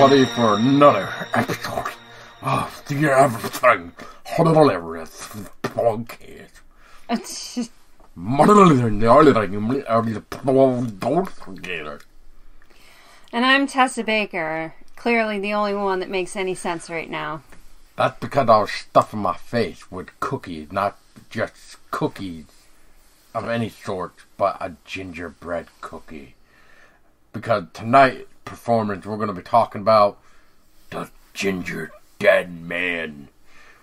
everybody 0.00 0.24
for 0.34 0.56
another 0.56 1.12
episode 1.34 1.92
of 2.40 2.82
the 2.88 3.12
Everything 3.12 3.92
Podcast. 5.62 6.60
And 13.30 13.44
I'm 13.44 13.66
Tessa 13.66 14.02
Baker, 14.02 14.74
clearly 14.96 15.38
the 15.38 15.52
only 15.52 15.74
one 15.74 16.00
that 16.00 16.08
makes 16.08 16.34
any 16.34 16.54
sense 16.54 16.88
right 16.88 17.10
now. 17.10 17.42
That's 17.96 18.18
because 18.20 18.48
I 18.48 18.58
was 18.58 18.70
stuffing 18.70 19.20
my 19.20 19.36
face 19.36 19.90
with 19.90 20.18
cookies, 20.18 20.72
not 20.72 20.96
just 21.28 21.76
cookies 21.90 22.46
of 23.34 23.50
any 23.50 23.68
sort, 23.68 24.14
but 24.38 24.56
a 24.60 24.76
gingerbread 24.86 25.66
cookie. 25.82 26.36
Because 27.34 27.64
tonight 27.74 28.28
performance 28.50 29.06
we're 29.06 29.14
going 29.16 29.28
to 29.28 29.32
be 29.32 29.42
talking 29.42 29.80
about 29.80 30.18
the 30.90 31.08
Ginger 31.34 31.92
Dead 32.18 32.52
Man, 32.52 33.28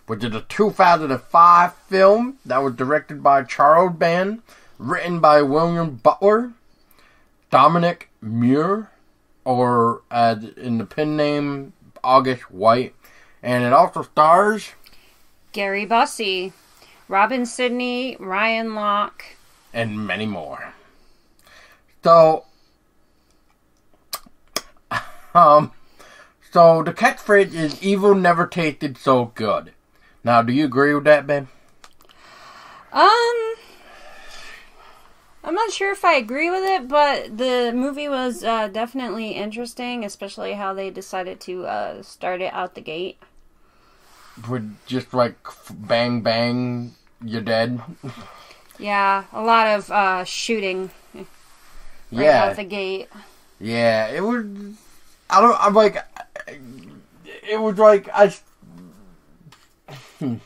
which 0.07 0.25
is 0.25 0.35
a 0.35 0.41
2005 0.41 1.73
film 1.73 2.37
that 2.45 2.57
was 2.57 2.73
directed 2.73 3.23
by 3.23 3.43
Charles 3.43 3.95
Band, 3.95 4.41
written 4.77 5.21
by 5.21 5.41
William 5.41 5.95
Butler, 5.95 6.51
Domonic 7.49 8.07
Muir, 8.21 8.91
or 9.45 10.01
as 10.11 10.43
in 10.43 10.79
the 10.79 10.85
pen 10.85 11.15
name 11.15 11.71
August 12.03 12.51
White, 12.51 12.93
and 13.41 13.63
it 13.63 13.71
also 13.71 14.01
stars 14.01 14.71
Gary 15.53 15.87
Busey, 15.87 16.51
Robin 17.07 17.45
Sydney, 17.45 18.17
Ryan 18.19 18.75
Locke, 18.75 19.23
and 19.73 20.05
many 20.05 20.25
more. 20.25 20.73
So, 22.03 22.43
um, 25.37 25.71
so 26.51 26.81
the 26.83 26.93
catchphrase 26.93 27.53
is 27.53 27.81
"Evil 27.83 28.15
never 28.15 28.47
tasted 28.47 28.97
so 28.97 29.31
good." 29.35 29.73
Now, 30.23 30.41
do 30.41 30.51
you 30.51 30.65
agree 30.65 30.93
with 30.93 31.03
that, 31.05 31.27
Ben? 31.27 31.47
Um, 32.91 33.55
I'm 35.43 35.53
not 35.53 35.71
sure 35.71 35.91
if 35.91 36.03
I 36.03 36.15
agree 36.15 36.49
with 36.49 36.63
it, 36.63 36.87
but 36.87 37.37
the 37.37 37.71
movie 37.73 38.09
was 38.09 38.43
uh, 38.43 38.67
definitely 38.67 39.31
interesting, 39.31 40.03
especially 40.03 40.53
how 40.53 40.73
they 40.73 40.89
decided 40.89 41.39
to 41.41 41.65
uh, 41.65 42.01
start 42.01 42.41
it 42.41 42.53
out 42.53 42.75
the 42.75 42.81
gate. 42.81 43.17
With 44.49 44.77
just 44.85 45.13
like 45.13 45.37
bang 45.69 46.21
bang, 46.21 46.95
you're 47.23 47.41
dead. 47.41 47.81
Yeah, 48.79 49.23
a 49.33 49.41
lot 49.41 49.67
of 49.67 49.91
uh, 49.91 50.23
shooting 50.23 50.91
right 51.15 51.27
yeah, 52.11 52.43
out 52.43 52.55
the 52.55 52.63
gate. 52.63 53.09
yeah. 53.59 54.07
It 54.07 54.21
was. 54.21 54.45
I 55.29 55.41
don't. 55.41 55.57
I'm 55.59 55.73
like. 55.73 55.97
It 57.49 57.59
was 57.59 57.77
like 57.77 58.09
I. 58.13 58.33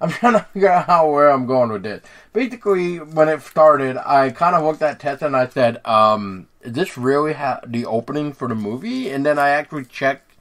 I'm 0.00 0.10
trying 0.10 0.32
to 0.32 0.40
figure 0.52 0.68
out 0.68 0.86
how 0.86 1.10
where 1.10 1.30
I'm 1.30 1.46
going 1.46 1.70
with 1.70 1.84
this. 1.84 2.02
Basically, 2.32 2.98
when 2.98 3.28
it 3.28 3.40
started, 3.42 3.96
I 3.96 4.30
kind 4.30 4.56
of 4.56 4.64
looked 4.64 4.82
at 4.82 4.98
Tessa 4.98 5.26
and 5.26 5.36
I 5.36 5.48
said, 5.48 5.84
um, 5.86 6.48
"Is 6.62 6.72
this 6.72 6.98
really 6.98 7.34
ha- 7.34 7.60
the 7.66 7.86
opening 7.86 8.32
for 8.32 8.48
the 8.48 8.54
movie?" 8.54 9.10
And 9.10 9.24
then 9.24 9.38
I 9.38 9.50
actually 9.50 9.84
checked 9.84 10.32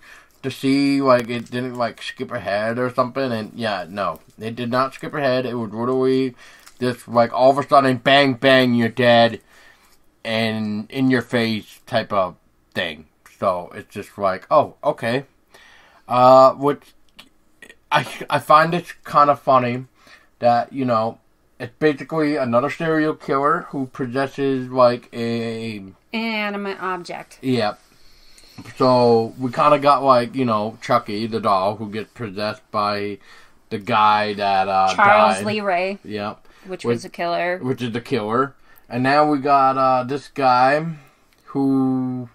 to 0.44 0.52
see 0.52 1.02
like 1.02 1.30
it 1.30 1.52
didn't 1.52 1.76
like 1.76 2.02
skip 2.02 2.32
ahead 2.32 2.80
or 2.80 2.94
something. 2.94 3.32
And 3.32 3.52
yeah, 3.56 3.86
no, 3.88 4.20
it 4.40 4.56
did 4.56 4.72
not 4.72 4.94
skip 4.94 5.14
ahead. 5.14 5.46
It 5.46 5.56
was 5.56 5.72
literally 5.72 6.36
just 6.80 7.08
like 7.08 7.34
all 7.34 7.52
of 7.52 7.58
a 7.58 7.68
sudden, 7.68 7.98
bang, 7.98 8.34
bang, 8.34 8.74
you're 8.74 8.90
dead, 8.90 9.42
and 10.24 10.90
in 10.90 11.10
your 11.12 11.22
face 11.22 11.80
type 11.86 12.12
of 12.12 12.36
thing. 12.74 13.06
So 13.40 13.72
it's 13.74 13.94
just 13.94 14.18
like, 14.18 14.48
oh, 14.50 14.76
okay. 14.84 15.26
Uh, 16.08 16.54
which 16.54 16.94
I 17.92 18.06
I 18.30 18.40
find 18.40 18.74
it 18.74 18.94
kind 19.04 19.30
of 19.30 19.40
funny 19.40 19.86
that 20.40 20.72
you 20.72 20.86
know 20.86 21.20
it's 21.60 21.74
basically 21.80 22.36
another 22.36 22.70
serial 22.70 23.16
killer 23.16 23.68
who 23.70 23.88
possesses 23.88 24.70
like 24.70 25.10
a 25.14 25.84
Inanimate 26.14 26.82
object. 26.82 27.40
yeah. 27.42 27.76
So 28.78 29.34
we 29.38 29.52
kind 29.52 29.74
of 29.74 29.82
got 29.82 30.04
like 30.04 30.36
you 30.36 30.46
know 30.46 30.78
Chucky 30.82 31.28
the 31.28 31.40
doll 31.40 31.76
who 31.78 31.90
gets 31.90 32.12
possessed 32.14 32.62
by 32.72 33.18
the 33.70 33.80
guy 33.80 34.34
that 34.34 34.68
uh, 34.68 34.96
Charles 34.96 35.38
died. 35.38 35.46
Lee 35.46 35.62
Ray, 35.62 36.00
Yep 36.04 36.46
which 36.68 36.84
Wait. 36.86 36.94
was 36.94 37.06
a 37.06 37.10
killer. 37.10 37.60
which 37.60 37.82
is 37.82 37.92
the 37.92 38.02
killer. 38.02 38.56
And 38.90 39.04
now 39.04 39.30
we 39.30 39.40
got 39.40 39.78
uh, 39.78 40.04
this 40.04 40.28
guy 40.28 40.86
who 41.46 42.30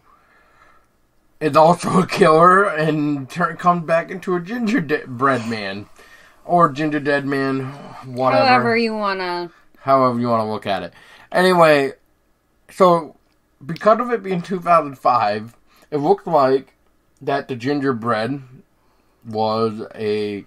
is 1.41 1.57
also 1.57 2.01
a 2.01 2.07
killer 2.07 2.65
and 2.65 3.29
turn, 3.29 3.57
comes 3.57 3.85
back 3.87 4.11
into 4.11 4.37
a 4.37 4.41
gingerbread 4.41 5.49
man. 5.49 5.87
Or 6.45 6.71
ginger 6.71 7.01
dead 7.01 7.27
man, 7.27 7.67
whatever. 8.05 8.45
However 8.45 8.77
you 8.77 8.95
wanna. 8.95 9.51
however 9.81 10.19
you 10.19 10.29
want 10.29 10.41
to 10.41 10.51
look 10.51 10.67
at 10.67 10.83
it. 10.83 10.93
Anyway, 11.31 11.93
so 12.71 13.15
because 13.65 14.01
of 14.01 14.11
it 14.11 14.23
being 14.23 14.43
2005, 14.43 15.57
it 15.91 15.97
looked 15.99 16.27
like 16.27 16.75
that 17.21 17.47
the 17.47 17.55
gingerbread 17.55 18.43
was 19.25 19.83
a 19.95 20.45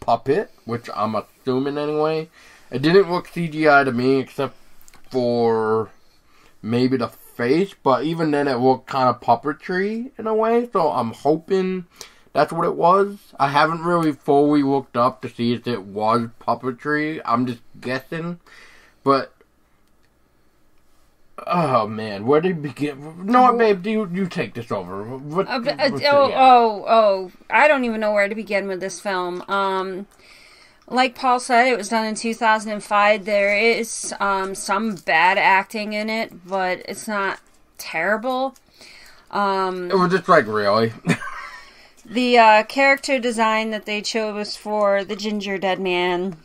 puppet, 0.00 0.50
which 0.64 0.90
I'm 0.94 1.14
assuming 1.14 1.78
anyway. 1.78 2.28
It 2.70 2.82
didn't 2.82 3.10
look 3.10 3.28
CGI 3.28 3.84
to 3.84 3.92
me, 3.92 4.18
except 4.18 4.56
for 5.10 5.90
maybe 6.60 6.96
the 6.96 7.08
face, 7.40 7.74
but 7.82 8.04
even 8.04 8.30
then, 8.30 8.48
it 8.48 8.56
looked 8.56 8.86
kind 8.86 9.08
of 9.08 9.20
puppetry 9.20 10.10
in 10.18 10.26
a 10.26 10.34
way. 10.34 10.68
So 10.70 10.90
I'm 10.90 11.12
hoping 11.12 11.86
that's 12.34 12.52
what 12.52 12.66
it 12.66 12.76
was. 12.76 13.32
I 13.38 13.48
haven't 13.48 13.82
really 13.82 14.12
fully 14.12 14.62
looked 14.62 14.96
up 14.96 15.22
to 15.22 15.28
see 15.28 15.54
if 15.54 15.66
it 15.66 15.82
was 15.82 16.28
puppetry. 16.40 17.20
I'm 17.24 17.46
just 17.46 17.62
guessing, 17.80 18.40
but. 19.02 19.32
Oh 21.46 21.86
man, 21.86 22.26
where 22.26 22.42
did 22.42 22.50
it 22.58 22.62
begin? 22.62 23.24
No, 23.24 23.44
what, 23.44 23.58
babe, 23.58 23.82
do 23.82 23.90
you, 23.90 24.10
you 24.12 24.26
take 24.26 24.52
this 24.52 24.70
over? 24.70 25.04
What, 25.04 25.48
Uh, 25.48 25.62
uh, 25.66 25.90
oh, 26.04 26.32
oh, 26.34 26.84
oh! 26.86 27.32
I 27.48 27.66
don't 27.66 27.86
even 27.86 27.98
know 27.98 28.12
where 28.12 28.28
to 28.28 28.34
begin 28.34 28.68
with 28.68 28.80
this 28.80 29.00
film. 29.00 29.42
Um, 29.48 30.06
like 30.90 31.14
Paul 31.14 31.40
said, 31.40 31.68
it 31.68 31.78
was 31.78 31.88
done 31.88 32.04
in 32.04 32.14
2005. 32.16 33.24
There 33.24 33.56
is 33.56 34.12
um, 34.20 34.54
some 34.54 34.96
bad 34.96 35.38
acting 35.38 35.92
in 35.92 36.10
it, 36.10 36.46
but 36.46 36.82
it's 36.86 37.06
not 37.06 37.40
terrible. 37.78 38.56
Um, 39.30 39.90
It 39.90 39.96
was 39.96 40.10
just 40.10 40.28
like 40.28 40.46
really. 40.46 40.92
the 42.04 42.38
uh, 42.38 42.62
character 42.64 43.18
design 43.20 43.70
that 43.70 43.86
they 43.86 44.02
chose 44.02 44.56
for 44.56 45.04
the 45.04 45.16
Ginger 45.16 45.58
Dead 45.58 45.80
Man 45.80 46.36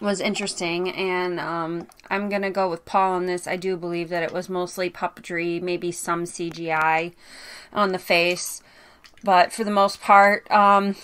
was 0.00 0.20
interesting, 0.20 0.90
and 0.90 1.40
um, 1.40 1.86
I'm 2.10 2.28
gonna 2.28 2.50
go 2.50 2.68
with 2.68 2.84
Paul 2.84 3.14
on 3.14 3.26
this. 3.26 3.46
I 3.46 3.56
do 3.56 3.76
believe 3.76 4.08
that 4.10 4.22
it 4.22 4.32
was 4.32 4.48
mostly 4.48 4.90
puppetry, 4.90 5.62
maybe 5.62 5.92
some 5.92 6.24
CGI 6.24 7.14
on 7.72 7.92
the 7.92 7.98
face, 7.98 8.62
but 9.24 9.52
for 9.52 9.64
the 9.64 9.70
most 9.70 10.00
part, 10.00 10.50
um, 10.50 10.96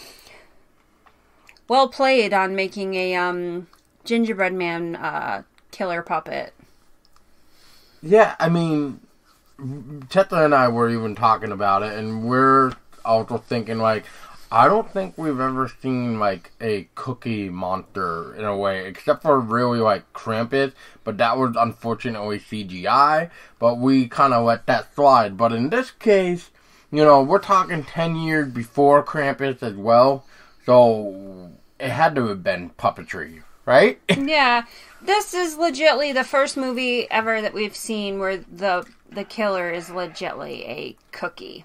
well 1.69 1.89
played 1.89 2.33
on 2.33 2.57
making 2.57 2.95
a 2.95 3.15
um, 3.15 3.69
gingerbread 4.05 4.55
man 4.55 4.97
uh, 4.97 5.43
killer 5.71 6.03
puppet. 6.03 6.55
Yeah, 8.03 8.37
I 8.39 8.49
mean, 8.49 9.01
Tessa 10.09 10.45
and 10.45 10.55
I 10.55 10.69
were 10.69 10.89
even 10.89 11.15
talking 11.15 11.53
about 11.53 11.83
it, 11.83 11.93
and 11.93 12.25
we're 12.25 12.73
also 13.05 13.39
thinking 13.39 13.79
like, 13.79 14.05
I 14.51 14.67
don't 14.67 14.91
think 14.91 15.19
we've 15.19 15.41
ever 15.41 15.71
seen 15.83 16.19
like 16.19 16.53
a 16.61 16.89
cookie 16.95 17.51
monster 17.51 18.35
in 18.35 18.45
a 18.45 18.57
way, 18.57 18.87
except 18.87 19.23
for 19.23 19.39
really 19.39 19.79
like 19.79 20.11
Krampus, 20.15 20.73
but 21.05 21.19
that 21.19 21.37
was 21.37 21.55
unfortunately 21.59 22.39
CGI. 22.39 23.31
But 23.59 23.79
we 23.79 24.09
kind 24.09 24.33
of 24.33 24.47
let 24.47 24.65
that 24.67 24.95
slide. 24.95 25.37
But 25.37 25.53
in 25.53 25.69
this 25.69 25.91
case, 25.91 26.51
you 26.91 27.05
know, 27.05 27.23
we're 27.23 27.41
talking 27.41 27.85
ten 27.85 28.17
years 28.17 28.49
before 28.49 29.03
Krampus 29.05 29.63
as 29.63 29.75
well, 29.75 30.25
so 30.65 31.51
it 31.81 31.91
had 31.91 32.15
to 32.17 32.27
have 32.29 32.43
been 32.43 32.71
puppetry, 32.71 33.43
right? 33.67 34.01
yeah, 34.19 34.65
this 35.03 35.35
is 35.35 35.57
legitly 35.57 36.13
the 36.15 36.25
first 36.25 36.57
movie 36.57 37.11
ever 37.11 37.41
that 37.41 37.55
we've 37.55 37.77
seen 37.77 38.19
where 38.19 38.37
the 38.39 38.87
the 39.11 39.25
killer 39.25 39.71
is 39.71 39.89
legitly 39.89 40.61
a 40.69 40.97
cookie. 41.13 41.65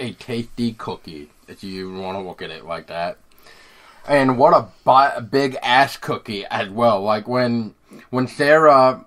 a 0.00 0.12
tasty 0.12 0.72
cookie 0.72 1.30
if 1.46 1.62
you 1.62 1.92
want 1.92 2.16
to 2.16 2.22
look 2.22 2.40
at 2.42 2.50
it 2.50 2.64
like 2.64 2.86
that. 2.86 3.18
And 4.06 4.38
what 4.38 4.52
a, 4.54 4.68
bi- 4.84 5.12
a 5.14 5.20
big 5.20 5.56
ass 5.62 5.96
cookie 5.96 6.44
as 6.46 6.68
well. 6.68 7.02
Like 7.02 7.26
when 7.28 7.74
when 8.10 8.26
Sarah 8.28 9.04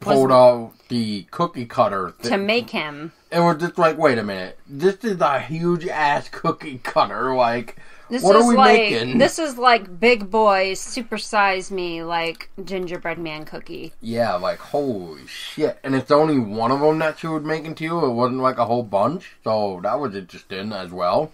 pulled 0.00 0.30
out 0.32 0.72
the 0.88 1.26
cookie 1.30 1.66
cutter, 1.66 2.14
th- 2.20 2.30
To 2.32 2.38
make 2.38 2.70
him. 2.70 3.12
it 3.32 3.40
was 3.40 3.56
just 3.58 3.76
like, 3.78 3.98
wait 3.98 4.18
a 4.18 4.22
minute, 4.22 4.58
this 4.68 5.02
is 5.04 5.20
a 5.20 5.40
huge 5.40 5.86
ass 5.88 6.28
cookie 6.28 6.78
cutter. 6.78 7.34
Like, 7.34 7.76
This 8.08 8.22
What 8.22 8.36
is 8.36 8.46
like 8.46 8.78
making? 8.78 9.18
this 9.18 9.38
is 9.38 9.58
like 9.58 9.98
Big 9.98 10.30
Boy's 10.30 10.80
supersize 10.80 11.72
me 11.72 12.04
like 12.04 12.50
gingerbread 12.64 13.18
man 13.18 13.44
cookie. 13.44 13.94
Yeah, 14.00 14.34
like 14.34 14.58
holy 14.58 15.26
shit! 15.26 15.78
And 15.82 15.94
it's 15.94 16.12
only 16.12 16.38
one 16.38 16.70
of 16.70 16.78
them 16.80 16.98
that 17.00 17.18
she 17.18 17.26
was 17.26 17.42
making 17.42 17.74
to 17.76 17.84
you. 17.84 18.04
It 18.06 18.12
wasn't 18.12 18.40
like 18.42 18.58
a 18.58 18.66
whole 18.66 18.84
bunch, 18.84 19.36
so 19.42 19.80
that 19.82 19.98
was 19.98 20.14
interesting 20.14 20.72
as 20.72 20.92
well. 20.92 21.32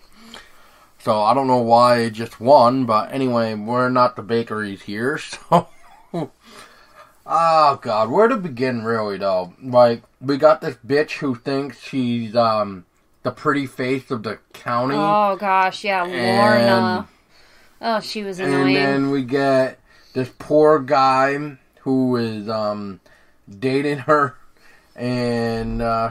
So 0.99 1.21
I 1.21 1.35
don't 1.35 1.47
know 1.49 1.59
why 1.59 2.09
just 2.09 2.41
one, 2.41 2.87
but 2.87 3.13
anyway, 3.13 3.55
we're 3.55 3.91
not 3.91 4.17
the 4.17 4.23
bakeries 4.23 4.83
here, 4.83 5.19
so. 5.19 5.69
oh 7.27 7.79
god, 7.83 8.11
where 8.11 8.29
to 8.29 8.37
begin 8.37 8.83
really 8.83 9.19
though? 9.19 9.53
Like 9.63 10.05
we 10.21 10.39
got 10.39 10.63
this 10.63 10.77
bitch 10.87 11.19
who 11.19 11.35
thinks 11.35 11.81
she's 11.83 12.35
um 12.35 12.87
the 13.23 13.31
pretty 13.31 13.67
face 13.67 14.11
of 14.11 14.23
the 14.23 14.39
county. 14.53 14.95
Oh 14.97 15.37
gosh, 15.37 15.85
yeah, 15.85 16.03
Lorna. 16.03 17.09
Oh, 17.81 18.01
she 18.01 18.23
was 18.23 18.39
And 18.39 18.75
then 18.77 19.11
we 19.11 19.25
get 19.25 19.79
this 20.15 20.31
poor 20.39 20.79
guy 20.79 21.59
who 21.81 22.17
is 22.17 22.49
um, 22.49 23.01
dating 23.49 23.99
her, 23.99 24.37
and 24.95 25.83
uh, 25.83 26.11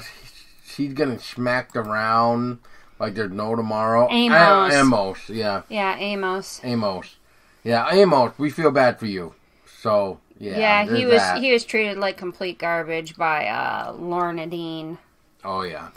she's 0.66 0.94
getting 0.94 1.18
smacked 1.20 1.76
around 1.76 2.60
like 3.00 3.16
there's 3.16 3.32
no 3.32 3.56
tomorrow. 3.56 4.08
Amos. 4.12 4.74
A- 4.74 4.80
Amos, 4.80 5.30
yeah, 5.30 5.62
yeah, 5.70 5.96
Amos. 5.98 6.60
Amos, 6.64 7.16
yeah, 7.64 7.88
Amos. 7.92 8.34
We 8.38 8.50
feel 8.50 8.72
bad 8.72 9.00
for 9.00 9.06
you. 9.06 9.34
So 9.82 10.20
yeah, 10.38 10.58
Yeah, 10.86 10.96
he 10.96 11.06
was 11.06 11.16
that. 11.22 11.38
he 11.40 11.52
was 11.54 11.64
treated 11.66 11.98
like 11.98 12.18
complete 12.18 12.60
garbage 12.60 13.16
by 13.16 13.48
uh, 13.48 13.94
Lorna 13.94 14.46
Dean. 14.46 14.98
Oh 15.44 15.62
yeah, 15.62 15.90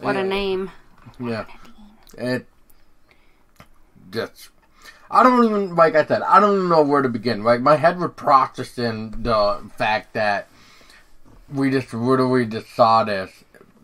What 0.00 0.14
yeah. 0.14 0.22
a 0.22 0.24
name! 0.24 0.70
Yeah. 1.20 1.44
It 2.16 2.46
just 4.10 4.50
I 5.10 5.22
don't 5.22 5.44
even 5.44 5.74
like 5.74 5.94
I 5.94 6.04
said, 6.04 6.22
I 6.22 6.40
don't 6.40 6.56
even 6.56 6.68
know 6.68 6.82
where 6.82 7.02
to 7.02 7.08
begin. 7.08 7.42
Like 7.42 7.60
my 7.60 7.76
head 7.76 7.98
was 7.98 8.10
processing 8.16 9.22
the 9.22 9.60
fact 9.76 10.14
that 10.14 10.48
we 11.52 11.70
just 11.70 11.92
literally 11.94 12.46
just 12.46 12.74
saw 12.74 13.04
this 13.04 13.30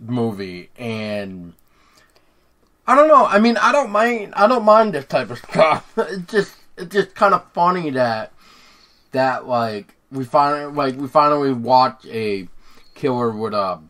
movie 0.01 0.71
and 0.77 1.55
I 2.87 2.95
don't 2.95 3.09
know. 3.09 3.25
I 3.25 3.39
mean, 3.39 3.57
I 3.57 3.73
don't 3.73 3.91
mind. 3.91 4.35
I 4.37 4.47
don't 4.47 4.65
mind 4.65 4.93
this 4.93 5.07
type 5.07 5.31
of 5.31 5.39
stuff. 5.51 5.91
It's 5.97 6.31
just, 6.31 6.57
it's 6.77 6.95
just 6.95 7.15
kind 7.15 7.35
of 7.35 7.51
funny 7.53 7.91
that 7.91 8.33
that 9.13 9.47
like 9.47 9.95
we 10.11 10.25
finally 10.25 10.73
like 10.73 10.97
we 10.97 11.09
finally 11.09 11.53
watch 11.53 12.05
a 12.07 12.49
killer 12.95 13.31
with 13.31 13.55
a 13.55 13.81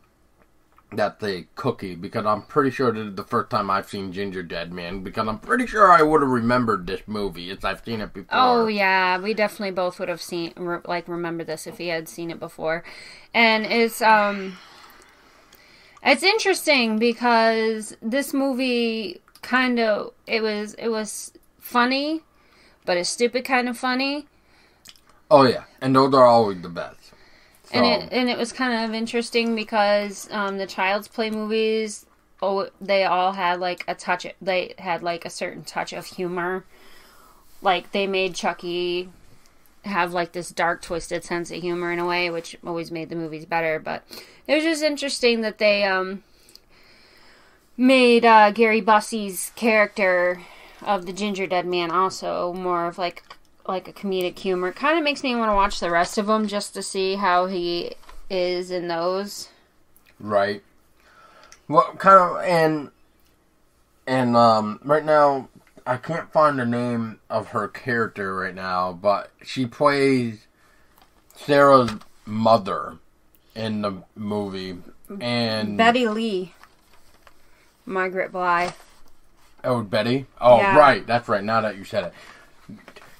that's 0.97 1.23
a 1.25 1.47
cookie 1.57 1.95
because 1.95 2.27
I'm 2.27 2.43
pretty 2.43 2.71
sure 2.71 2.93
this 2.93 3.07
is 3.09 3.15
the 3.15 3.25
first 3.25 3.51
time 3.51 3.71
I've 3.71 3.89
seen 3.89 4.13
Ginger 4.13 4.43
Dead 4.43 4.73
Man 4.73 5.03
because 5.03 5.29
I'm 5.29 5.39
pretty 5.39 5.67
sure 5.67 5.91
I 5.91 6.03
would 6.03 6.23
have 6.23 6.31
remembered 6.31 6.87
this 6.87 7.03
movie 7.07 7.51
as 7.51 7.65
I've 7.65 7.85
seen 7.85 8.01
it 8.01 8.13
before. 8.15 8.29
Oh 8.31 8.67
yeah, 8.67 9.19
we 9.19 9.33
definitely 9.35 9.71
both 9.71 9.99
would 10.01 10.09
have 10.09 10.21
seen 10.23 10.53
re- 10.57 10.81
like 10.85 11.09
remember 11.09 11.45
this 11.45 11.67
if 11.67 11.79
we 11.79 11.89
had 11.89 12.09
seen 12.09 12.31
it 12.31 12.41
before, 12.41 12.83
and 13.33 13.65
it's 13.67 14.03
um, 14.03 14.57
it's 16.03 16.23
interesting 16.23 16.99
because 16.99 17.97
this 18.03 18.35
movie 18.35 19.21
kind 19.43 19.79
of 19.79 20.13
it 20.27 20.43
was 20.43 20.75
it 20.75 20.89
was 20.89 21.33
funny, 21.59 22.23
but 22.85 22.97
it's 22.97 23.11
stupid 23.11 23.45
kind 23.45 23.69
of 23.69 23.79
funny, 23.79 24.27
Oh 25.31 25.43
yeah, 25.45 25.65
and 25.83 25.95
those 25.95 26.15
are 26.15 26.25
always 26.25 26.63
the 26.63 26.69
best. 26.71 27.13
And 27.73 27.85
it 27.87 28.09
and 28.13 28.29
it 28.29 28.39
was 28.39 28.53
kind 28.53 28.85
of 28.85 28.95
interesting 28.95 29.55
because 29.55 30.29
um, 30.31 30.59
the 30.59 30.67
Child's 30.67 31.09
Play 31.09 31.31
movies, 31.31 32.07
oh, 32.43 32.69
they 32.81 33.05
all 33.05 33.33
had 33.33 33.61
like 33.61 33.85
a 33.89 33.95
touch. 33.95 34.27
They 34.41 34.75
had 34.79 35.03
like 35.03 35.25
a 35.25 35.31
certain 35.31 35.65
touch 35.65 35.93
of 35.93 36.05
humor. 36.05 36.65
Like 37.63 37.93
they 37.93 38.07
made 38.07 38.35
Chucky 38.35 39.09
have 39.85 40.13
like 40.13 40.33
this 40.33 40.51
dark, 40.51 40.83
twisted 40.83 41.25
sense 41.25 41.51
of 41.51 41.61
humor 41.61 41.93
in 41.93 41.99
a 41.99 42.07
way, 42.07 42.31
which 42.31 42.57
always 42.67 42.91
made 42.91 43.09
the 43.09 43.17
movies 43.17 43.45
better. 43.45 43.79
But 43.79 44.05
it 44.47 44.55
was 44.55 44.65
just 44.65 44.83
interesting 44.83 45.41
that 45.41 45.59
they 45.59 45.85
um 45.85 46.23
made 47.77 48.25
uh, 48.25 48.51
Gary 48.51 48.83
Busey's 48.83 49.53
character 49.57 50.43
of 50.83 51.07
the 51.07 51.13
Ginger 51.13 51.47
Dead 51.47 51.67
Man 51.67 51.91
also 51.91 52.53
more 52.53 52.87
of 52.87 52.99
like 52.99 53.23
like 53.67 53.89
a 53.89 53.93
comedic 53.93 54.39
humor. 54.39 54.73
Kind 54.73 54.99
of 54.99 55.05
makes 55.05 55.23
me 55.23 55.35
want 55.35 55.51
to 55.51 55.55
watch 55.55 55.81
the 55.81 55.91
rest 55.91 56.19
of 56.19 56.27
them 56.27 56.47
just 56.47 56.75
to 56.75 56.83
see 56.83 57.15
how 57.17 57.47
he 57.47 57.93
is 58.31 58.71
in 58.71 58.89
those. 58.89 59.49
right. 60.21 60.63
Well, 61.67 61.95
kind 61.97 62.19
of, 62.37 62.43
and 62.45 62.91
and 64.07 64.37
um, 64.37 64.81
right 64.85 65.05
now 65.05 65.49
I 65.87 65.97
can't 65.97 66.31
find 66.31 66.59
the 66.59 66.67
name 66.67 67.21
of 67.31 67.49
her 67.49 67.69
character 67.69 68.35
right 68.37 68.55
now, 68.55 68.93
but 68.93 69.31
she 69.43 69.65
plays 69.65 70.47
Sarah's 71.35 71.91
mother 72.27 72.99
in 73.55 73.81
the 73.81 74.03
movie, 74.15 74.77
and 75.21 75.79
Betty 75.79 76.07
Lee, 76.07 76.53
Margaret 77.87 78.31
Blye. 78.33 78.75
Oh, 79.63 79.83
Betty. 79.83 80.27
Oh, 80.41 80.59
Yeah. 80.59 80.77
right. 80.77 81.07
That's 81.07 81.29
right. 81.29 81.43
Now 81.43 81.63
that 81.63 81.77
you 81.79 81.85
said 81.85 82.05
it. 82.05 82.13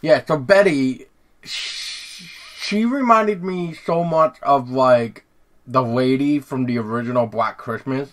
Yeah. 0.05 0.23
So 0.27 0.37
Betty, 0.37 1.07
sh- 1.43 2.29
she 2.59 2.85
reminded 2.85 3.43
me 3.43 3.73
so 3.73 4.05
much 4.05 4.37
of 4.43 4.71
like 4.71 5.25
the 5.67 5.83
lady 5.83 6.39
from 6.41 6.67
the 6.67 6.77
original 6.79 7.27
Black 7.27 7.57
Christmas, 7.57 8.13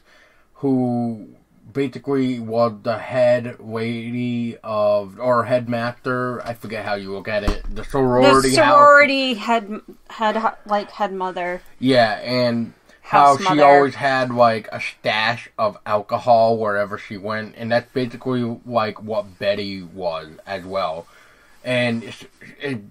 who 0.56 1.28
basically 1.74 2.40
was 2.40 2.74
the 2.84 2.98
head 2.98 3.58
lady 3.60 4.58
of 4.64 5.20
or 5.20 5.44
headmaster. 5.44 6.42
I 6.46 6.54
forget 6.54 6.86
how 6.86 6.96
you 6.96 7.12
look 7.12 7.28
at 7.28 7.44
it. 7.44 7.64
The 7.70 7.82
The 7.82 7.84
sorority 7.84 9.34
house. 9.34 9.46
head 9.46 9.82
head 10.10 10.54
like 10.66 10.92
head 10.92 11.14
mother. 11.14 11.62
Yeah, 11.80 12.20
and 12.24 12.74
how 13.02 13.36
she 13.38 13.44
mother. 13.44 13.66
always 13.66 13.96
had 13.96 14.32
like 14.34 14.70
a 14.72 14.80
stash 14.80 15.50
of 15.58 15.78
alcohol 15.86 16.58
wherever 16.58 16.98
she 16.98 17.18
went, 17.18 17.56
and 17.58 17.70
that's 17.70 17.92
basically 17.92 18.60
like 18.66 19.04
what 19.04 19.38
Betty 19.40 19.82
was 19.84 20.30
as 20.46 20.64
well. 20.64 21.06
And 21.64 22.14
it 22.60 22.82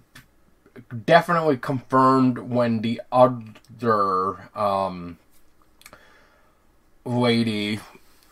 definitely 1.04 1.56
confirmed 1.56 2.38
when 2.38 2.80
the 2.80 3.00
other 3.10 4.48
um, 4.54 5.18
lady 7.04 7.80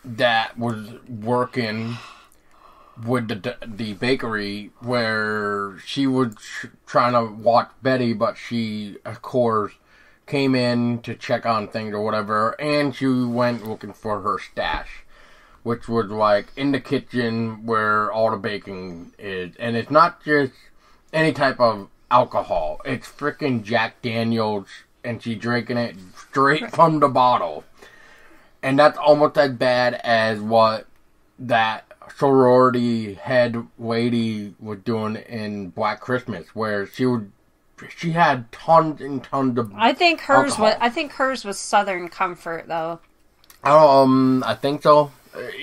that 0.03 0.57
was 0.57 0.93
working 1.07 1.97
with 3.05 3.27
the 3.29 3.55
the 3.65 3.93
bakery 3.93 4.71
where 4.79 5.77
she 5.85 6.05
was 6.07 6.35
trying 6.85 7.13
to 7.13 7.33
watch 7.33 7.69
Betty, 7.81 8.13
but 8.13 8.37
she 8.37 8.97
of 9.05 9.21
course 9.21 9.73
came 10.25 10.53
in 10.53 11.01
to 11.01 11.15
check 11.15 11.45
on 11.45 11.67
things 11.67 11.93
or 11.93 12.03
whatever, 12.03 12.59
and 12.59 12.93
she 12.95 13.07
went 13.07 13.67
looking 13.67 13.93
for 13.93 14.21
her 14.21 14.37
stash, 14.39 15.05
which 15.63 15.87
was 15.87 16.07
like 16.09 16.47
in 16.55 16.71
the 16.71 16.79
kitchen 16.79 17.65
where 17.65 18.11
all 18.11 18.31
the 18.31 18.37
baking 18.37 19.13
is, 19.17 19.55
and 19.57 19.75
it's 19.75 19.91
not 19.91 20.23
just 20.23 20.53
any 21.13 21.31
type 21.33 21.59
of 21.59 21.87
alcohol; 22.11 22.81
it's 22.85 23.07
freaking 23.07 23.63
Jack 23.63 24.01
Daniels, 24.01 24.67
and 25.03 25.21
she 25.21 25.35
drinking 25.35 25.77
it 25.77 25.95
straight 26.15 26.71
from 26.75 26.99
the 26.99 27.07
bottle, 27.09 27.63
and 28.61 28.77
that's 28.79 28.97
almost 28.97 29.37
as 29.37 29.51
bad 29.51 29.95
as 29.95 30.39
what 30.39 30.87
that 31.37 31.85
sorority 32.15 33.13
head 33.13 33.65
lady 33.77 34.53
was 34.59 34.79
doing 34.79 35.15
in 35.15 35.69
Black 35.69 35.99
Christmas, 36.01 36.47
where 36.55 36.85
she 36.87 37.05
would 37.05 37.31
she 37.95 38.11
had 38.11 38.51
tons 38.51 38.99
and 38.99 39.23
tons 39.23 39.57
of 39.57 39.71
I 39.73 39.93
think 39.93 40.21
hers 40.21 40.51
Alcohol. 40.51 40.65
was. 40.65 40.75
I 40.81 40.89
think 40.89 41.13
hers 41.13 41.45
was 41.45 41.57
Southern 41.57 42.09
Comfort 42.09 42.67
though. 42.67 42.99
um 43.63 44.43
I 44.45 44.55
think 44.55 44.83
so. 44.83 45.11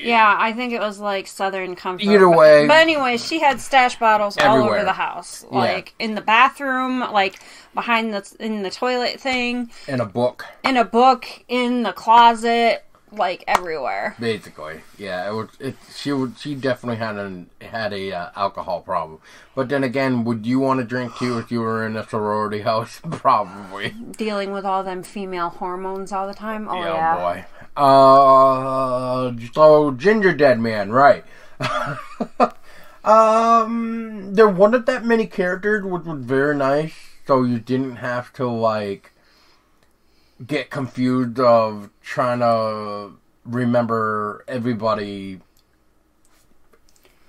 Yeah, 0.02 0.36
I 0.38 0.52
think 0.52 0.72
it 0.72 0.80
was 0.80 0.98
like 1.00 1.26
Southern 1.26 1.74
Comfort. 1.76 2.04
Either 2.04 2.28
But- 2.28 2.38
way- 2.38 2.66
but 2.66 2.76
anyway, 2.76 3.16
she 3.16 3.40
had 3.40 3.60
stash 3.60 3.98
bottles 3.98 4.38
all 4.38 4.62
over 4.62 4.82
the 4.84 4.92
house, 4.92 5.44
Yeah. 5.50 5.58
like 5.58 5.94
in 5.98 6.14
the 6.14 6.20
bathroom, 6.20 7.00
like 7.00 7.38
behind 7.74 8.14
the 8.14 8.24
in 8.38 8.62
the 8.62 8.70
toilet 8.70 9.20
thing, 9.20 9.70
In 9.88 10.00
a 10.00 10.06
book, 10.06 10.46
in 10.64 10.76
a 10.76 10.84
book, 10.84 11.26
in 11.48 11.82
the 11.82 11.92
closet, 11.92 12.84
like 13.12 13.44
everywhere. 13.46 14.14
basically. 14.20 14.80
Yeah, 14.98 15.28
it 15.28 15.32
was. 15.34 15.48
It 15.60 15.76
she 15.94 16.12
would. 16.12 16.38
She 16.38 16.54
definitely 16.54 16.96
had 16.96 17.16
an 17.16 17.50
had 17.60 17.92
a 17.92 18.12
uh, 18.12 18.28
alcohol 18.36 18.80
problem. 18.80 19.20
But 19.54 19.68
then 19.68 19.84
again, 19.84 20.24
would 20.24 20.44
you 20.46 20.58
want 20.60 20.80
to 20.80 20.84
drink 20.84 21.16
too 21.16 21.38
if 21.38 21.50
you 21.50 21.60
were 21.60 21.84
in 21.86 21.96
a 21.96 22.06
sorority 22.06 22.60
house? 22.62 23.00
Probably. 23.10 23.90
Dealing 23.90 24.52
with 24.52 24.64
all 24.64 24.82
them 24.84 25.02
female 25.02 25.48
hormones 25.50 26.12
all 26.12 26.26
the 26.26 26.34
time. 26.34 26.68
Oh 26.68 26.76
Yeah, 26.82 26.94
yeah. 26.94 27.16
boy. 27.16 27.44
Uh, 27.76 29.32
so 29.52 29.90
Ginger 29.92 30.32
Dead 30.32 30.58
Man, 30.58 30.90
right? 30.90 31.24
um, 33.04 34.34
there 34.34 34.48
wasn't 34.48 34.86
that 34.86 35.04
many 35.04 35.26
characters, 35.26 35.84
which 35.84 36.04
was 36.04 36.20
very 36.20 36.56
nice. 36.56 36.94
So 37.26 37.42
you 37.42 37.58
didn't 37.58 37.96
have 37.96 38.32
to 38.34 38.48
like 38.48 39.12
get 40.44 40.70
confused 40.70 41.40
of 41.40 41.90
trying 42.02 42.40
to 42.40 43.12
remember 43.44 44.44
everybody 44.48 45.40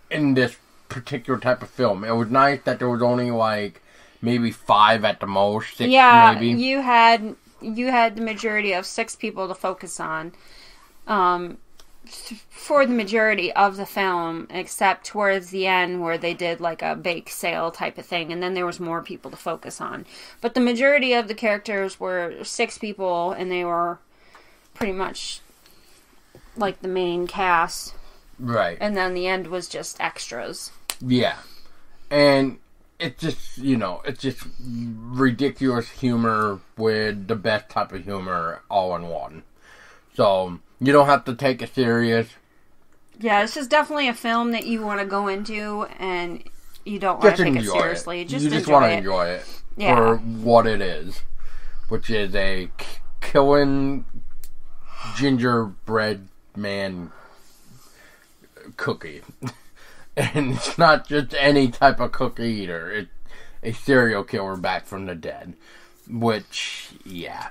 in 0.09 0.33
this 0.33 0.55
particular 0.89 1.39
type 1.39 1.61
of 1.61 1.69
film. 1.69 2.03
It 2.03 2.11
was 2.11 2.29
nice 2.29 2.61
that 2.63 2.79
there 2.79 2.89
was 2.89 3.01
only 3.01 3.31
like 3.31 3.81
maybe 4.21 4.51
five 4.51 5.03
at 5.03 5.19
the 5.19 5.27
most, 5.27 5.77
six 5.77 5.89
yeah, 5.89 6.33
maybe. 6.33 6.61
you 6.61 6.81
had 6.81 7.35
you 7.61 7.87
had 7.87 8.15
the 8.15 8.21
majority 8.21 8.73
of 8.73 8.85
six 8.85 9.15
people 9.15 9.47
to 9.47 9.55
focus 9.55 9.99
on. 9.99 10.33
Um, 11.07 11.57
th- 12.05 12.41
for 12.49 12.85
the 12.85 12.93
majority 12.93 13.51
of 13.53 13.77
the 13.77 13.85
film, 13.85 14.47
except 14.49 15.05
towards 15.05 15.49
the 15.49 15.67
end 15.67 16.01
where 16.01 16.17
they 16.17 16.33
did 16.33 16.59
like 16.59 16.81
a 16.81 16.95
bake 16.95 17.29
sale 17.29 17.71
type 17.71 17.97
of 17.97 18.05
thing, 18.05 18.31
and 18.31 18.41
then 18.41 18.53
there 18.53 18.65
was 18.65 18.79
more 18.79 19.01
people 19.01 19.31
to 19.31 19.37
focus 19.37 19.79
on. 19.81 20.05
But 20.41 20.53
the 20.53 20.59
majority 20.59 21.13
of 21.13 21.27
the 21.27 21.33
characters 21.33 21.99
were 21.99 22.43
six 22.43 22.77
people, 22.77 23.31
and 23.31 23.51
they 23.51 23.63
were 23.63 23.99
pretty 24.73 24.93
much 24.93 25.41
like 26.55 26.81
the 26.81 26.87
main 26.87 27.27
cast, 27.27 27.93
right. 28.39 28.77
and 28.81 28.97
then 28.97 29.13
the 29.13 29.27
end 29.27 29.47
was 29.47 29.67
just 29.67 29.99
extras. 30.01 30.71
Yeah. 30.99 31.37
And 32.09 32.59
it's 32.99 33.21
just, 33.21 33.57
you 33.57 33.77
know, 33.77 34.01
it's 34.05 34.21
just 34.21 34.43
ridiculous 34.59 35.89
humor 35.89 36.59
with 36.77 37.27
the 37.27 37.35
best 37.35 37.69
type 37.69 37.91
of 37.91 38.03
humor 38.03 38.61
all 38.69 38.95
in 38.95 39.07
one. 39.07 39.43
So, 40.15 40.59
you 40.79 40.91
don't 40.91 41.05
have 41.05 41.25
to 41.25 41.35
take 41.35 41.61
it 41.61 41.73
serious. 41.75 42.29
Yeah, 43.19 43.41
this 43.41 43.57
is 43.57 43.67
definitely 43.67 44.07
a 44.07 44.13
film 44.13 44.51
that 44.51 44.65
you 44.67 44.81
want 44.81 44.99
to 44.99 45.05
go 45.05 45.27
into, 45.27 45.85
and 45.99 46.43
you 46.85 46.99
don't 46.99 47.19
want 47.21 47.35
to 47.35 47.43
take 47.43 47.55
it 47.55 47.65
seriously. 47.65 48.21
it. 48.21 48.27
Just 48.27 48.45
you 48.45 48.51
just 48.51 48.67
want 48.67 48.85
to 48.85 48.91
enjoy 48.91 49.27
it 49.27 49.61
Yeah. 49.75 49.95
for 49.95 50.17
what 50.17 50.65
it 50.67 50.81
is, 50.81 51.21
which 51.89 52.09
is 52.09 52.33
a 52.35 52.69
k- 52.77 52.85
killing 53.21 54.05
gingerbread 55.15 56.27
man 56.55 57.11
cookie. 58.75 59.21
and 60.17 60.53
it's 60.55 60.77
not 60.77 61.07
just 61.07 61.33
any 61.35 61.69
type 61.69 61.99
of 61.99 62.11
cookie 62.11 62.47
either. 62.63 62.91
It's 62.91 63.09
a 63.61 63.71
serial 63.71 64.23
killer 64.23 64.57
back 64.57 64.85
from 64.85 65.05
the 65.05 65.15
dead. 65.15 65.53
Which, 66.09 66.89
yeah. 67.05 67.49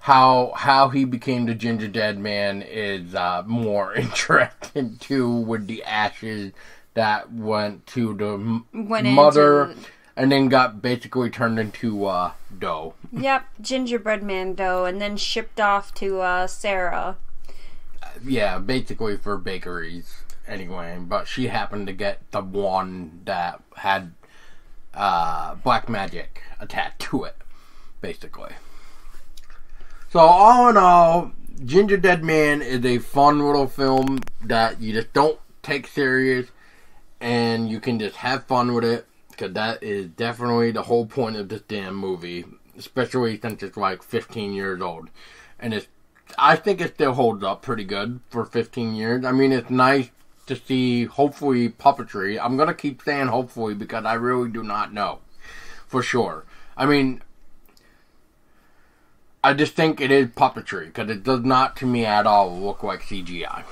How 0.00 0.52
how 0.56 0.88
he 0.88 1.04
became 1.04 1.46
the 1.46 1.54
ginger 1.54 1.88
dead 1.88 2.18
man 2.18 2.62
is 2.62 3.14
uh, 3.14 3.42
more 3.46 3.94
interesting 3.96 4.96
too 4.98 5.30
with 5.30 5.66
the 5.66 5.84
ashes 5.84 6.52
that 6.94 7.32
went 7.32 7.86
to 7.88 8.14
the 8.14 8.62
Went 8.72 9.06
mother 9.06 9.70
into- 9.70 9.82
and 10.16 10.32
then 10.32 10.48
got 10.48 10.82
basically 10.82 11.30
turned 11.30 11.60
into 11.60 12.06
uh, 12.06 12.32
dough. 12.58 12.94
Yep, 13.12 13.44
gingerbread 13.60 14.22
man 14.22 14.54
dough, 14.54 14.84
and 14.84 15.00
then 15.00 15.16
shipped 15.16 15.60
off 15.60 15.94
to 15.94 16.20
uh, 16.20 16.46
Sarah. 16.48 17.16
Yeah, 18.24 18.58
basically 18.58 19.16
for 19.16 19.36
bakeries 19.36 20.22
anyway. 20.48 20.98
But 21.00 21.28
she 21.28 21.48
happened 21.48 21.86
to 21.86 21.92
get 21.92 22.30
the 22.30 22.40
one 22.40 23.22
that 23.24 23.62
had 23.76 24.12
uh, 24.94 25.54
black 25.56 25.88
magic 25.88 26.42
attached 26.60 27.00
to 27.00 27.24
it, 27.24 27.36
basically. 28.00 28.52
So 30.10 30.20
all 30.20 30.68
in 30.70 30.76
all, 30.76 31.32
Ginger 31.64 31.96
Dead 31.96 32.24
Man 32.24 32.62
is 32.62 32.84
a 32.84 32.98
fun 32.98 33.40
little 33.40 33.66
film 33.66 34.20
that 34.44 34.80
you 34.80 34.92
just 34.92 35.12
don't 35.12 35.38
take 35.62 35.86
serious, 35.86 36.48
and 37.20 37.68
you 37.68 37.80
can 37.80 37.98
just 37.98 38.16
have 38.16 38.44
fun 38.44 38.74
with 38.74 38.84
it. 38.84 39.06
Because 39.30 39.52
that 39.52 39.84
is 39.84 40.06
definitely 40.06 40.72
the 40.72 40.82
whole 40.82 41.06
point 41.06 41.36
of 41.36 41.48
this 41.48 41.62
damn 41.68 41.94
movie, 41.94 42.44
especially 42.76 43.38
since 43.40 43.62
it's 43.62 43.76
like 43.76 44.02
15 44.02 44.52
years 44.52 44.80
old, 44.80 45.10
and 45.60 45.72
it's 45.72 45.86
I 46.36 46.56
think 46.56 46.80
it 46.80 46.94
still 46.94 47.14
holds 47.14 47.44
up 47.44 47.62
pretty 47.62 47.84
good 47.84 48.20
for 48.28 48.44
15 48.44 48.94
years. 48.94 49.24
I 49.24 49.32
mean, 49.32 49.52
it's 49.52 49.70
nice 49.70 50.10
to 50.48 50.56
see, 50.56 51.04
hopefully, 51.04 51.68
puppetry. 51.68 52.38
I'm 52.42 52.56
going 52.56 52.68
to 52.68 52.74
keep 52.74 53.02
saying 53.02 53.28
hopefully 53.28 53.74
because 53.74 54.04
I 54.04 54.14
really 54.14 54.50
do 54.50 54.62
not 54.62 54.92
know 54.92 55.20
for 55.86 56.02
sure. 56.02 56.44
I 56.76 56.86
mean, 56.86 57.22
I 59.42 59.54
just 59.54 59.74
think 59.74 60.00
it 60.00 60.10
is 60.10 60.28
puppetry 60.28 60.86
because 60.86 61.10
it 61.10 61.24
does 61.24 61.44
not, 61.44 61.76
to 61.76 61.86
me, 61.86 62.04
at 62.04 62.26
all 62.26 62.58
look 62.60 62.82
like 62.82 63.02
CGI. 63.02 63.64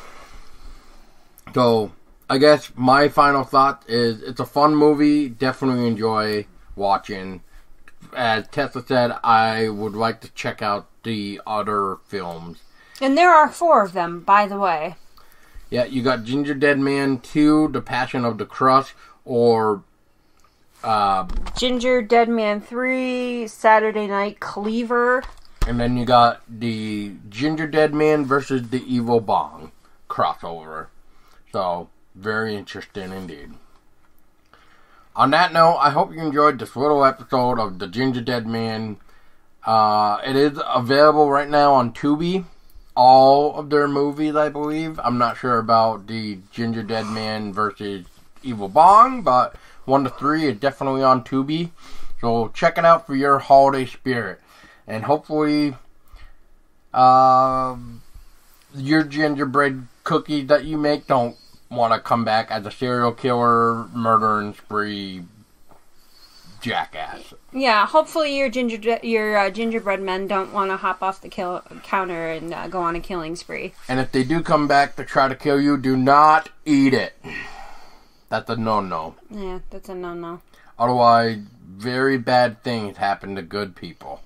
So, 1.54 1.92
I 2.28 2.38
guess 2.38 2.73
my 2.75 3.09
final 3.09 3.45
thought 3.45 3.85
is 3.87 4.23
it's 4.23 4.40
a 4.40 4.47
fun 4.47 4.75
movie. 4.75 5.28
Definitely 5.28 5.87
enjoy 5.87 6.47
watching. 6.75 7.42
As 8.14 8.49
Tessa 8.49 8.85
said, 8.87 9.12
I 9.23 9.68
would 9.68 9.95
like 9.95 10.21
to 10.23 10.30
check 10.33 10.62
out 10.62 10.88
the 11.02 11.40
other 11.47 11.99
films. 12.06 12.62
And 13.00 13.16
there 13.16 13.33
are 13.33 13.49
four 13.49 13.83
of 13.83 13.92
them, 13.92 14.21
by 14.21 14.47
the 14.47 14.59
way. 14.59 14.97
Yeah, 15.70 15.85
you 15.85 16.02
got 16.02 16.25
Ginger 16.25 16.54
Dead 16.54 16.78
Man 16.78 17.18
2, 17.18 17.68
The 17.68 17.80
Passion 17.80 18.25
of 18.25 18.38
the 18.38 18.46
Crust, 18.46 18.94
or 19.25 19.82
uh, 20.85 21.26
Ginger 21.56 22.02
Dead 22.02 22.28
Man 22.28 22.61
3, 22.61 23.49
Saturday 23.49 24.06
Night 24.06 24.38
Cleaver. 24.38 25.25
and 25.66 25.80
then 25.80 25.96
you 25.96 26.04
got 26.04 26.42
the 26.49 27.14
Ginger 27.28 27.66
Dead 27.66 27.92
Man 27.92 28.25
versus 28.25 28.68
the 28.68 28.82
Evil 28.85 29.20
Bong 29.20 29.73
crossover. 30.08 30.87
So, 31.52 31.88
very 32.14 32.54
interesting 32.54 33.12
indeed. 33.12 33.54
On 35.16 35.30
that 35.30 35.52
note, 35.52 35.78
I 35.78 35.90
hope 35.90 36.12
you 36.12 36.20
enjoyed 36.20 36.58
this 36.58 36.76
little 36.76 37.04
episode 37.04 37.58
of 37.58 37.78
the 37.80 37.88
Ginger 37.88 38.20
Dead 38.20 38.46
Man. 38.46 38.99
Uh, 39.64 40.18
it 40.25 40.37
is 40.37 40.61
available 40.64 41.28
right 41.30 41.49
now 41.49 41.73
on 41.73 41.92
Tubi. 41.92 42.44
All 42.97 43.55
of 43.57 43.69
their 43.69 43.87
movies, 43.87 44.35
I 44.35 44.49
believe. 44.49 44.99
I'm 45.05 45.19
not 45.19 45.37
sure 45.37 45.59
about 45.59 46.07
the 46.07 46.38
Ginger 46.50 46.83
Dead 46.83 47.07
Man 47.07 47.53
versus 47.53 48.07
Evil 48.43 48.69
Bong, 48.69 49.23
but 49.23 49.55
one 49.85 50.05
to 50.05 50.11
three 50.11 50.47
is 50.47 50.59
definitely 50.59 51.03
on 51.03 51.23
Tubi. 51.23 51.71
So 52.21 52.49
check 52.49 52.79
it 52.79 52.85
out 52.87 53.07
for 53.07 53.15
your 53.15 53.38
holiday 53.38 53.85
spirit, 53.85 54.41
and 54.87 55.05
hopefully, 55.05 55.76
uh, 56.95 57.76
your 58.75 59.03
gingerbread 59.03 59.87
cookies 60.03 60.47
that 60.47 60.65
you 60.65 60.79
make 60.79 61.07
don't 61.07 61.37
want 61.71 61.93
to 61.93 62.00
come 62.00 62.25
back 62.25 62.50
as 62.50 62.65
a 62.65 62.71
serial 62.71 63.12
killer, 63.12 63.88
murder 63.88 64.41
and 64.41 64.57
spree 64.57 65.25
jackass. 66.66 67.32
Yeah, 67.52 67.87
hopefully 67.87 68.37
your 68.37 68.49
ginger 68.49 68.99
your 69.02 69.37
uh, 69.37 69.50
gingerbread 69.50 70.02
men 70.02 70.26
don't 70.26 70.52
want 70.52 70.70
to 70.70 70.76
hop 70.76 71.02
off 71.02 71.20
the 71.20 71.28
kill- 71.28 71.62
counter 71.85 72.28
and 72.28 72.52
uh, 72.52 72.68
go 72.68 72.80
on 72.80 72.96
a 72.96 73.00
killing 73.00 73.37
spree. 73.37 73.73
And 73.88 74.00
if 74.00 74.12
they 74.12 74.25
do 74.25 74.42
come 74.42 74.66
back 74.66 74.96
to 74.96 75.04
try 75.04 75.28
to 75.28 75.35
kill 75.35 75.61
you, 75.61 75.76
do 75.78 75.96
not 75.96 76.50
eat 76.64 76.92
it. 76.92 77.14
That's 78.28 78.50
a 78.50 78.56
no-no. 78.56 79.14
Yeah, 79.30 79.61
that's 79.70 79.88
a 79.88 79.94
no-no. 79.94 80.42
Otherwise, 80.78 81.38
very 81.64 82.18
bad 82.18 82.62
things 82.62 82.96
happen 82.96 83.37
to 83.37 83.42
good 83.42 83.76
people. 83.76 84.20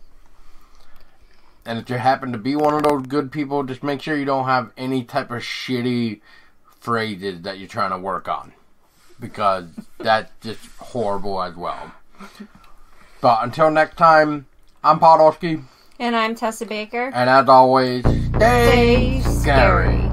And 1.66 1.78
if 1.78 1.90
you 1.90 1.96
happen 1.96 2.32
to 2.32 2.38
be 2.38 2.56
one 2.56 2.74
of 2.74 2.82
those 2.82 3.06
good 3.06 3.30
people, 3.30 3.62
just 3.64 3.82
make 3.82 4.00
sure 4.00 4.16
you 4.16 4.24
don't 4.24 4.46
have 4.46 4.72
any 4.78 5.04
type 5.04 5.30
of 5.30 5.42
shitty 5.42 6.20
phrases 6.80 7.42
that 7.42 7.58
you're 7.58 7.68
trying 7.68 7.90
to 7.90 7.98
work 7.98 8.28
on. 8.28 8.54
Because 9.20 9.66
that's 9.98 10.32
just 10.40 10.64
horrible 10.78 11.42
as 11.42 11.54
well. 11.54 11.92
But 13.20 13.44
until 13.44 13.70
next 13.70 13.96
time, 13.96 14.46
I'm 14.82 14.98
Podolsky. 14.98 15.62
And 15.98 16.16
I'm 16.16 16.34
Tessa 16.34 16.64
Baker. 16.64 17.10
And 17.14 17.28
as 17.28 17.48
always, 17.48 18.02
stay, 18.04 19.20
Stay 19.20 19.20
scary. 19.20 19.88
scary. 19.98 20.09